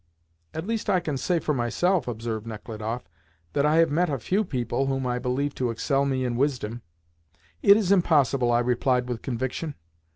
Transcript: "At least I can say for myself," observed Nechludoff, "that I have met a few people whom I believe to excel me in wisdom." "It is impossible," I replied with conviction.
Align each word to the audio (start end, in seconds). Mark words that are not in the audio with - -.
"At 0.55 0.65
least 0.65 0.89
I 0.89 0.99
can 0.99 1.15
say 1.15 1.37
for 1.37 1.53
myself," 1.53 2.07
observed 2.07 2.47
Nechludoff, 2.47 3.07
"that 3.53 3.67
I 3.67 3.75
have 3.75 3.91
met 3.91 4.09
a 4.09 4.17
few 4.17 4.43
people 4.43 4.87
whom 4.87 5.05
I 5.05 5.19
believe 5.19 5.53
to 5.61 5.69
excel 5.69 6.05
me 6.05 6.25
in 6.25 6.37
wisdom." 6.37 6.81
"It 7.61 7.77
is 7.77 7.91
impossible," 7.91 8.51
I 8.51 8.61
replied 8.61 9.07
with 9.07 9.21
conviction. 9.21 9.75